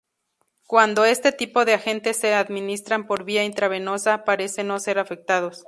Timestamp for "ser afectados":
4.79-5.59